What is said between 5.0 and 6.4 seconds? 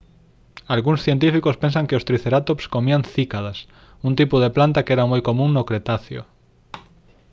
moi común no cretáceo